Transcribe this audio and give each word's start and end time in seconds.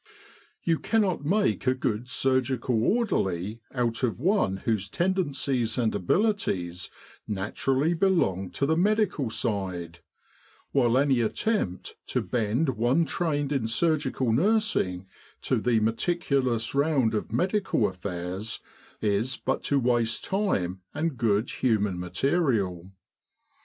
You 0.63 0.79
cannot 0.79 1.23
make 1.23 1.67
a 1.67 1.75
good 1.75 2.09
surgical 2.09 2.83
orderly 2.83 3.61
out 3.71 4.01
of 4.01 4.19
one 4.19 4.57
whose 4.65 4.89
tendencies 4.89 5.77
and 5.77 5.93
abilities 5.93 6.89
naturally 7.27 7.93
belong 7.93 8.49
to 8.53 8.65
the 8.65 8.75
medical 8.75 9.29
side; 9.29 9.99
while 10.71 10.97
any 10.97 11.21
attempt 11.21 11.97
to 12.07 12.21
bend 12.23 12.69
one 12.69 13.05
trained 13.05 13.51
in 13.51 13.67
surgical 13.67 14.33
nursing 14.33 15.05
to 15.43 15.57
the 15.57 15.79
meticulous 15.79 16.73
round 16.73 17.13
of 17.13 17.31
medical 17.31 17.87
affairs, 17.87 18.59
is 19.01 19.37
but 19.37 19.61
to 19.65 19.77
waste 19.77 20.23
time 20.23 20.81
and 20.95 21.15
good 21.15 21.47
human 21.51 21.99
material. 21.99 22.91